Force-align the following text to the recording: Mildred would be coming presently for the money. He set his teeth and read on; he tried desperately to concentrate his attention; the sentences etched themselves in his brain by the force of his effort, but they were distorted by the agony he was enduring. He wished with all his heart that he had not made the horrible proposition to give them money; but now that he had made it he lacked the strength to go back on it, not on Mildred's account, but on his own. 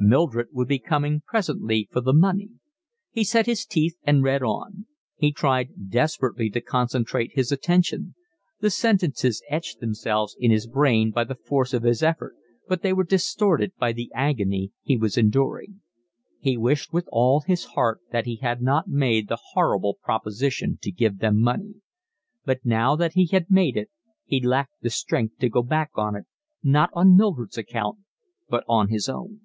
Mildred 0.00 0.46
would 0.52 0.68
be 0.68 0.78
coming 0.78 1.22
presently 1.26 1.88
for 1.90 2.00
the 2.00 2.12
money. 2.12 2.50
He 3.10 3.24
set 3.24 3.46
his 3.46 3.66
teeth 3.66 3.96
and 4.04 4.22
read 4.22 4.44
on; 4.44 4.86
he 5.16 5.32
tried 5.32 5.90
desperately 5.90 6.48
to 6.50 6.60
concentrate 6.60 7.32
his 7.34 7.50
attention; 7.50 8.14
the 8.60 8.70
sentences 8.70 9.42
etched 9.50 9.80
themselves 9.80 10.36
in 10.38 10.52
his 10.52 10.68
brain 10.68 11.10
by 11.10 11.24
the 11.24 11.34
force 11.34 11.74
of 11.74 11.82
his 11.82 12.00
effort, 12.00 12.36
but 12.68 12.82
they 12.82 12.92
were 12.92 13.02
distorted 13.02 13.72
by 13.76 13.90
the 13.90 14.08
agony 14.14 14.70
he 14.84 14.96
was 14.96 15.18
enduring. 15.18 15.80
He 16.38 16.56
wished 16.56 16.92
with 16.92 17.08
all 17.10 17.40
his 17.40 17.64
heart 17.64 18.00
that 18.12 18.24
he 18.24 18.36
had 18.36 18.62
not 18.62 18.86
made 18.86 19.26
the 19.26 19.38
horrible 19.50 19.98
proposition 20.00 20.78
to 20.82 20.92
give 20.92 21.18
them 21.18 21.42
money; 21.42 21.74
but 22.44 22.64
now 22.64 22.94
that 22.94 23.14
he 23.14 23.26
had 23.26 23.50
made 23.50 23.76
it 23.76 23.90
he 24.24 24.40
lacked 24.40 24.80
the 24.80 24.90
strength 24.90 25.38
to 25.38 25.48
go 25.50 25.60
back 25.64 25.90
on 25.96 26.14
it, 26.14 26.26
not 26.62 26.90
on 26.92 27.16
Mildred's 27.16 27.58
account, 27.58 27.98
but 28.48 28.62
on 28.68 28.90
his 28.90 29.08
own. 29.08 29.40